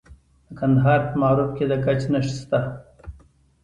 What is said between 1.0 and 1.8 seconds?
په معروف کې د